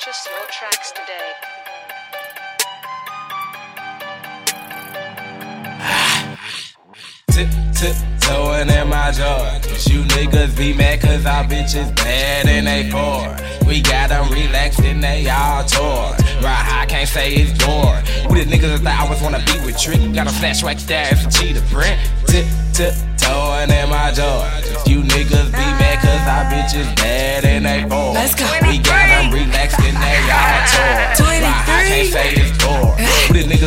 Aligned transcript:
Purchase 0.00 0.28
your 0.30 0.46
tracks 0.48 0.92
today. 0.92 1.32
Tip, 7.30 7.48
tip, 7.74 7.96
toeing 8.22 8.70
in 8.70 8.88
my 8.88 9.10
Jordans. 9.10 9.92
You 9.92 10.04
niggas 10.04 10.56
be 10.56 10.72
mad 10.72 11.02
cause 11.02 11.26
our 11.26 11.44
bitches 11.44 11.94
bad 11.96 12.46
and 12.48 12.66
they 12.66 12.88
poor. 12.90 13.36
We 13.68 13.82
got 13.82 14.08
them 14.08 14.30
relaxed 14.32 14.80
and 14.80 15.04
they 15.04 15.28
all 15.28 15.64
tore. 15.64 16.16
Right, 16.40 16.80
I 16.80 16.86
can't 16.88 17.06
say 17.06 17.34
it's 17.34 17.52
bored. 17.62 18.02
We 18.30 18.42
the 18.42 18.50
niggas 18.50 18.78
that 18.78 18.80
thought 18.80 19.06
I 19.06 19.10
was 19.10 19.20
wanna 19.20 19.44
be 19.44 19.66
with 19.66 19.78
Trick. 19.78 20.00
Got 20.14 20.28
a 20.28 20.30
flash 20.30 20.62
wax 20.62 20.82
stash 20.82 21.22
for 21.22 21.30
cheetah 21.30 21.60
print. 21.70 22.00
Tip, 22.26 22.46
tip, 22.72 22.94
toeing 23.18 23.68
in 23.68 23.90
my 23.90 24.12
Jordans. 24.12 24.88
You 24.88 25.02
niggas 25.02 25.52
be 25.52 25.66
mad 25.76 25.89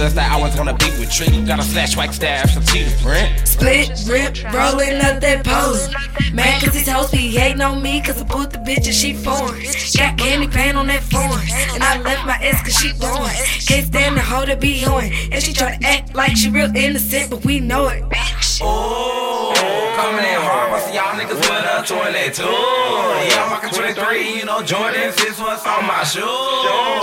We 0.03 0.09
the 0.09 0.16
that 0.16 0.31
I 0.34 0.41
was 0.41 0.57
wanna 0.57 0.75
be 0.75 0.91
with 0.99 1.09
Trick. 1.09 1.31
Got 1.48 1.59
a 1.59 1.63
flash 1.63 1.95
wax 1.95 2.17
stash 2.17 2.53
for 2.53 2.61
cheetah 2.67 2.91
print. 3.02 3.48
Split, 3.48 3.88
rip, 4.05 4.35
rolling 4.52 4.99
up 4.99 5.21
that 5.21 5.45
pose. 5.45 5.88
Mad 6.34 6.61
cause 6.61 6.73
these 6.73 6.89
hoes 6.89 7.09
be 7.09 7.31
hating 7.31 7.61
on 7.61 7.81
me 7.81 8.02
cause 8.02 8.21
I 8.21 8.25
put 8.25 8.52
the 8.52 8.58
bitch 8.58 8.84
and 8.84 8.94
she 8.94 9.13
foreign. 9.13 9.63
Got 9.95 10.17
candy 10.17 10.49
pan 10.49 10.75
on 10.75 10.88
that 10.88 11.03
phone. 11.03 11.39
And 11.73 11.81
I 11.81 12.02
left 12.02 12.25
my 12.27 12.38
ex 12.41 12.61
cause 12.63 12.75
she 12.75 12.91
born. 12.99 13.31
Can't 13.66 13.88
stand 13.88 14.17
the 14.17 14.21
hoe 14.21 14.44
to 14.44 14.58
be 14.58 14.84
on. 14.84 15.05
And 15.31 15.41
she 15.41 15.53
try 15.53 15.77
to 15.77 15.88
act 15.88 16.13
like 16.13 16.35
she 16.35 16.49
real 16.49 16.75
innocent, 16.75 17.30
but 17.30 17.45
we 17.45 17.61
know 17.61 17.88
it. 17.88 18.03
Oh, 18.61 19.53
coming 19.95 20.25
in 20.25 20.41
hard, 20.41 20.72
but 20.72 20.81
see 20.83 20.95
y'all 20.95 21.16
niggas 21.16 21.39
with 21.39 21.47
a 21.47 21.80
22. 21.88 22.44
Yeah, 22.44 23.44
I'm 23.44 23.52
rocking 23.52 23.70
23, 23.70 24.38
you 24.38 24.44
know, 24.44 24.61
Jordan 24.64 25.14
6 25.14 25.39
what's 25.39 25.66
on 25.66 25.88
my 25.88 26.03
shoes. 26.03 27.02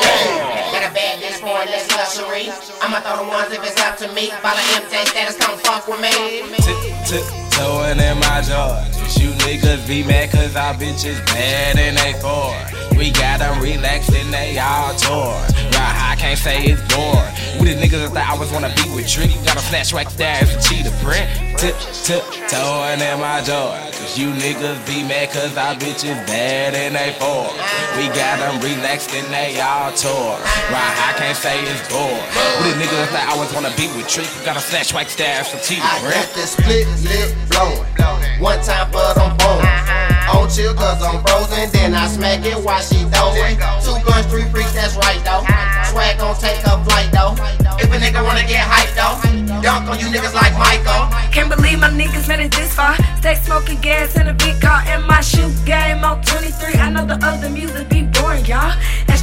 Bitch 1.50 1.66
for 1.66 1.70
less 1.70 2.18
luxury. 2.18 2.48
I'ma 2.80 3.00
throw 3.00 3.24
the 3.24 3.28
ones 3.28 3.52
if 3.52 3.62
it's 3.64 3.80
up 3.80 3.96
to 3.98 4.12
me. 4.12 4.30
Follow 4.42 4.60
MJ 4.78 5.06
status, 5.06 5.36
come 5.36 5.58
fuck 5.58 5.86
with 5.88 6.00
me. 6.00 6.42
Tip, 6.62 6.76
tip, 7.06 7.24
toeing 7.50 7.98
in 7.98 8.18
my 8.18 8.40
Jordans. 8.42 9.18
You 9.20 9.30
niggas 9.44 9.86
be 9.88 10.02
mad 10.02 10.30
cause 10.30 10.54
our 10.56 10.74
bitches 10.74 11.24
bad 11.26 11.78
and 11.78 11.96
they 11.98 12.14
poor. 12.20 12.54
We 12.96 13.10
got 13.10 13.40
them 13.40 13.60
relaxed 13.62 14.12
and 14.14 14.32
they 14.32 14.58
all 14.58 14.94
tore. 14.94 15.34
Right, 15.74 16.12
I 16.12 16.16
can't 16.18 16.38
say 16.38 16.64
it's 16.64 16.82
bored. 16.94 17.39
We 17.58 17.74
the 17.74 17.80
niggas 17.80 17.98
that 17.98 18.14
thought 18.14 18.30
I 18.30 18.38
was 18.38 18.52
wanna 18.52 18.70
be 18.78 18.86
with 18.94 19.08
Trick. 19.08 19.34
Got 19.42 19.56
a 19.56 19.64
flash 19.66 19.92
wax 19.92 20.14
stash 20.14 20.46
for 20.46 20.60
cheetah 20.62 20.94
print. 21.02 21.26
Tip, 21.58 21.74
tip, 22.06 22.22
toeing 22.46 23.02
in 23.02 23.16
my 23.18 23.42
Jordans. 23.42 24.14
You 24.14 24.30
niggas 24.30 24.78
be 24.86 25.02
mad 25.02 25.34
cause 25.34 25.56
our 25.56 25.74
bitches 25.74 26.14
bad 26.30 26.74
and 26.78 26.94
they 26.94 27.16
poor. 27.18 27.50
We 27.98 28.06
got 28.14 28.38
them 28.38 28.62
relaxed 28.62 29.10
and 29.14 29.26
they 29.34 29.58
all 29.58 29.90
tore. 29.92 30.38
Right, 30.70 30.94
I 31.08 31.14
can't 31.18 31.36
say 31.36 31.58
it's 31.66 31.82
bored. 31.90 32.22
We 32.62 32.70
the 32.70 32.86
niggas 32.86 33.10
that 33.10 33.26
thought 33.26 33.28
I 33.32 33.34
was 33.34 33.50
wanna 33.50 33.74
be 33.74 33.90
with 33.98 34.06
Trick. 34.06 34.30
Got 34.46 34.56
a 34.56 34.62
flash 34.62 34.94
wax 34.94 35.12
stash 35.12 35.50
for 35.50 35.58
cheetah 35.58 35.82
print. 36.04 36.14
I 36.14 36.22
got 36.22 36.28
the 36.36 36.46
split 36.46 36.86
lip 37.02 37.34
blowing. 37.50 38.00
One 38.38 38.62
time 38.62 38.86
for 38.94 39.10
them 39.18 39.36
bones. 39.36 39.90
On 40.30 40.48
chill 40.48 40.72
cause 40.74 41.02
I'm 41.02 41.20
frozen, 41.26 41.68
then 41.72 41.92
I 41.92 42.06
smack 42.06 42.46
it 42.46 42.56
while 42.56 42.80
she 42.80 43.02
throwing. 43.10 43.58
Two 43.82 43.98
guns, 44.06 44.26
three 44.30 44.46
freaks, 44.48 44.72
that's 44.72 44.94
right 44.96 45.18
though. 45.26 45.42
Swag 45.90 46.18
gon' 46.18 46.38
take 46.38 46.62
a 46.64 46.69
wanna 48.31 48.47
get 48.47 48.62
hyped 48.62 48.95
though, 48.95 49.19
dunk 49.61 49.91
on 49.91 49.98
you 49.98 50.06
niggas 50.06 50.34
like 50.34 50.55
Michael. 50.56 51.03
Can't 51.33 51.50
believe 51.50 51.81
my 51.81 51.91
niggas 51.91 52.28
made 52.28 52.39
it 52.39 52.53
this 52.53 52.73
far. 52.73 52.95
Stay 53.19 53.34
smoking 53.34 53.81
gas 53.81 54.14
in 54.14 54.28
a 54.28 54.34
big 54.34 54.61
car 54.61 54.81
in 54.92 55.03
my 55.06 55.20
shoe 55.20 55.50
game 55.64 56.05
on 56.05 56.23
23. 56.23 56.75
I 56.75 56.91
know 56.91 57.05
the 57.05 57.19
other 57.27 57.51
music 57.51 57.89
be 57.89 58.03
boring, 58.03 58.45
y'all. 58.45 58.73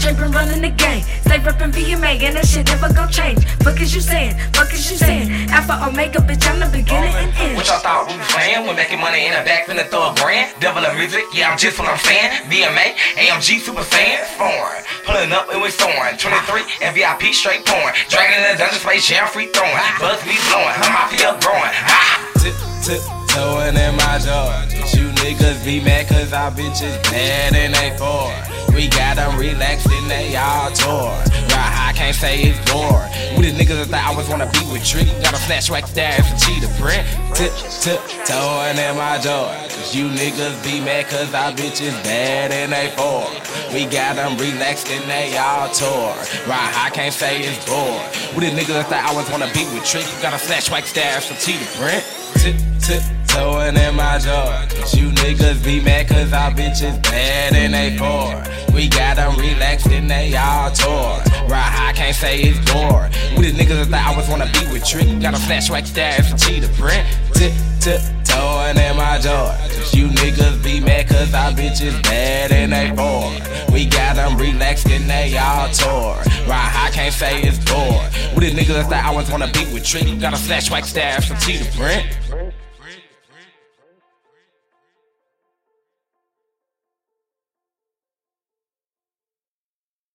That 0.08 0.16
straight 0.16 0.24
been 0.24 0.40
running 0.40 0.62
the 0.64 0.72
game. 0.72 1.04
Stay 1.28 1.36
reppin' 1.44 1.76
VMA 1.76 2.16
and 2.24 2.40
that 2.40 2.48
shit 2.48 2.64
never 2.72 2.88
gon' 2.96 3.12
change. 3.12 3.44
Fuck 3.60 3.82
is 3.84 3.92
you 3.92 4.00
saying? 4.00 4.40
Fuck 4.56 4.72
is 4.72 4.88
you 4.88 4.96
saying? 4.96 5.52
Alpha 5.52 5.84
Omega, 5.84 6.24
bitch, 6.24 6.48
I'm 6.48 6.64
the 6.64 6.72
beginning 6.72 7.12
and 7.12 7.28
end. 7.36 7.60
What 7.60 7.68
y'all 7.68 7.84
thought 7.84 8.08
we 8.08 8.16
was 8.16 8.24
playing? 8.32 8.64
When 8.64 8.80
making 8.80 9.04
money 9.04 9.28
in 9.28 9.36
the 9.36 9.44
back, 9.44 9.68
finna 9.68 9.84
throw 9.92 10.08
a 10.08 10.16
brand. 10.16 10.56
Devil 10.64 10.88
of 10.88 10.96
music, 10.96 11.28
yeah, 11.36 11.52
I'm 11.52 11.60
just 11.60 11.76
what 11.76 11.92
I'm 11.92 12.00
saying. 12.00 12.48
VMA, 12.48 12.96
AMG, 13.20 13.60
super 13.60 13.84
fan, 13.84 14.24
foreign. 14.40 14.80
Pulling 15.04 15.36
up 15.36 15.52
and 15.52 15.60
we 15.60 15.76
soaring. 15.76 16.16
23 16.16 16.88
and 16.88 16.96
VIP 16.96 17.36
straight 17.36 17.68
pouring. 17.68 17.92
Dragging 18.08 18.40
in 18.40 18.56
the 18.56 18.64
dungeon 18.64 18.80
space, 18.80 19.04
jam 19.04 19.28
free 19.28 19.52
throwing. 19.52 19.76
Buzz 20.00 20.24
me 20.24 20.40
blowing, 20.48 20.72
her 20.72 20.88
mafia 20.88 21.36
growing. 21.44 21.76
Ah! 21.84 22.16
Tip, 22.40 22.56
tip, 22.80 23.04
toeing 23.28 23.76
in 23.76 23.92
my 24.00 24.24
Jordans. 24.24 24.88
You 24.96 25.12
niggas 25.20 25.68
be 25.68 25.84
mad 25.84 26.08
cause 26.08 26.32
our 26.32 26.56
bitches 26.56 26.96
bad 27.12 27.60
and 27.60 27.76
they 27.76 27.92
poor. 28.00 28.32
We 28.72 28.88
them 29.38 29.46
relaxed 29.46 29.88
and 29.92 30.10
they 30.10 30.36
all 30.36 30.72
tore. 30.72 31.12
Right, 31.54 31.90
I 31.90 31.94
can't 31.96 32.16
say 32.16 32.42
it's 32.42 32.60
bored. 32.72 33.10
We 33.38 33.50
the 33.50 33.58
niggas 33.58 33.78
that 33.78 33.88
thought 33.88 34.14
I 34.14 34.16
was 34.16 34.30
wanna 34.30 34.50
be 34.52 34.62
with 34.72 34.86
Trick. 34.86 35.08
Got 35.22 35.34
a 35.34 35.38
flash 35.38 35.70
wax 35.70 35.92
stash 35.92 36.26
for 36.26 36.38
cheetah 36.46 36.72
print. 36.80 37.06
Tip, 37.36 37.54
tip, 37.82 38.02
toeing 38.26 38.78
in 38.78 38.96
my 38.98 39.18
Jordans. 39.18 39.94
You 39.94 40.10
niggas 40.10 40.64
be 40.64 40.80
mad 40.82 41.08
cause 41.08 41.34
our 41.34 41.52
bitches 41.52 41.96
bad 42.04 42.52
and 42.52 42.72
they 42.72 42.92
poor. 42.96 43.28
We 43.74 43.86
got 43.86 44.16
them 44.16 44.38
relaxed 44.38 44.90
and 44.90 45.06
they 45.10 45.38
all 45.38 45.70
tore. 45.70 46.18
Right, 46.48 46.74
I 46.76 46.90
can't 46.94 47.14
say 47.14 47.42
it's 47.42 47.64
bored. 47.66 48.02
We 48.36 48.50
the 48.50 48.56
niggas 48.56 48.74
that 48.74 48.88
thought 48.88 49.06
I 49.06 49.16
was 49.16 49.30
wanna 49.30 49.52
be 49.54 49.66
with 49.74 49.86
Trick. 49.86 50.06
Got 50.22 50.34
a 50.34 50.38
flash 50.38 50.70
wax 50.70 50.90
stash 50.90 51.28
for 51.28 51.38
cheetah 51.40 51.70
print. 51.78 52.04
Tip, 52.42 52.56
tip, 52.82 53.04
toeing 53.28 53.78
in 53.78 53.96
my 53.96 54.18
Jordans. 54.18 54.96
You 54.96 55.10
niggas 55.10 55.64
be 55.64 55.80
mad 55.82 56.08
cause 56.08 56.34
our 56.34 56.52
bitches 56.52 57.02
bad 57.04 57.54
and 57.54 57.74
they 57.74 57.98
poor. 57.98 58.57
We 58.78 58.88
got 58.90 59.16
them 59.16 59.36
relaxed 59.38 59.88
and 59.88 60.08
they 60.08 60.36
all 60.36 60.70
tore. 60.70 61.18
Right, 61.50 61.90
I 61.90 61.94
can't 61.96 62.16
say 62.16 62.42
it's 62.42 62.60
bored. 62.72 63.10
We 63.36 63.50
the 63.50 63.58
niggas 63.58 63.90
that 63.90 64.14
I 64.14 64.16
was 64.16 64.30
wanna 64.30 64.46
be 64.54 64.72
with 64.72 64.86
Trick. 64.86 65.20
Got 65.20 65.34
a 65.34 65.38
flash 65.38 65.72
wax 65.72 65.90
stash 65.90 66.30
for 66.30 66.38
cheetah 66.38 66.70
print. 66.78 67.04
Tip, 67.34 67.54
tip, 67.80 68.00
toeing 68.24 68.78
in 68.78 68.96
my 68.96 69.18
Jordans. 69.18 69.96
You 69.96 70.10
niggas 70.10 70.64
be 70.64 70.80
mad 70.80 71.08
cause 71.08 71.34
our 71.34 71.54
bitches 71.54 72.04
bad 72.04 72.52
and 72.52 72.72
they 72.72 72.92
bored. 72.92 73.42
We 73.74 73.88
got 73.88 74.16
them 74.16 74.38
relaxed 74.38 74.86
and 74.92 75.10
they 75.10 75.36
all 75.40 75.70
tore. 75.70 76.22
Right, 76.46 76.72
I 76.86 76.92
can't 76.94 77.12
say 77.12 77.42
it's 77.42 77.58
bored. 77.58 78.06
We 78.38 78.52
the 78.52 78.62
niggas 78.62 78.90
that 78.92 79.06
I 79.06 79.10
was 79.10 79.32
wanna 79.32 79.48
be 79.48 79.66
with 79.74 79.86
Trick. 79.86 80.06
Got 80.20 80.36
a 80.36 80.38
flash 80.38 80.70
wax 80.70 80.90
stash 80.90 81.30
for 81.30 81.36
cheetah 81.44 81.76
print. 81.76 82.06